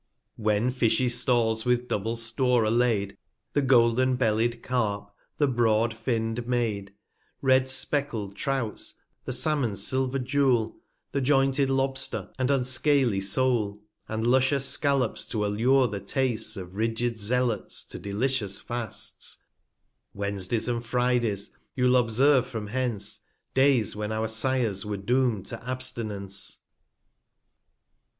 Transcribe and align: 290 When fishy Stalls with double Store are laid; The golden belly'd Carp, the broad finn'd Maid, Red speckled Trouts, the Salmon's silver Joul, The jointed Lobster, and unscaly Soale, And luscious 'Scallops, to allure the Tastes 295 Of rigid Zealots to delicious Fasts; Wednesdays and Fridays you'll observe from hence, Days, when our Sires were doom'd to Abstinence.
290 0.37 0.65
When 0.65 0.71
fishy 0.73 1.09
Stalls 1.09 1.63
with 1.63 1.87
double 1.87 2.15
Store 2.15 2.65
are 2.65 2.71
laid; 2.71 3.17
The 3.53 3.61
golden 3.61 4.15
belly'd 4.15 4.63
Carp, 4.63 5.11
the 5.37 5.47
broad 5.47 5.93
finn'd 5.93 6.47
Maid, 6.47 6.95
Red 7.39 7.69
speckled 7.69 8.35
Trouts, 8.35 8.95
the 9.25 9.31
Salmon's 9.31 9.83
silver 9.85 10.17
Joul, 10.17 10.73
The 11.11 11.21
jointed 11.21 11.69
Lobster, 11.69 12.31
and 12.39 12.49
unscaly 12.49 13.19
Soale, 13.21 13.77
And 14.07 14.25
luscious 14.25 14.65
'Scallops, 14.65 15.27
to 15.27 15.45
allure 15.45 15.87
the 15.87 15.99
Tastes 15.99 16.55
295 16.55 16.67
Of 16.67 16.75
rigid 16.75 17.19
Zealots 17.19 17.85
to 17.85 17.99
delicious 17.99 18.59
Fasts; 18.59 19.37
Wednesdays 20.15 20.67
and 20.67 20.83
Fridays 20.83 21.51
you'll 21.75 21.95
observe 21.97 22.47
from 22.47 22.65
hence, 22.65 23.19
Days, 23.53 23.95
when 23.95 24.11
our 24.11 24.27
Sires 24.27 24.83
were 24.83 24.97
doom'd 24.97 25.45
to 25.45 25.63
Abstinence. 25.63 26.61